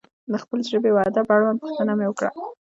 د 0.31 0.33
خپلې 0.43 0.63
ژبې 0.71 0.91
و 0.93 1.01
ادب 1.09 1.27
اړوند 1.35 1.61
پوښتنه 1.61 1.91
مې 1.97 2.05
وکړه. 2.07 2.31